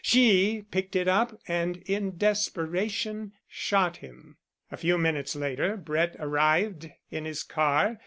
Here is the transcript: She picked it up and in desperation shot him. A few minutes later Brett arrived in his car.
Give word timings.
She 0.03 0.63
picked 0.71 0.95
it 0.95 1.07
up 1.07 1.39
and 1.47 1.77
in 1.85 2.17
desperation 2.17 3.33
shot 3.47 3.97
him. 3.97 4.37
A 4.71 4.77
few 4.77 4.97
minutes 4.97 5.35
later 5.35 5.77
Brett 5.77 6.15
arrived 6.17 6.89
in 7.11 7.25
his 7.25 7.43
car. 7.43 7.99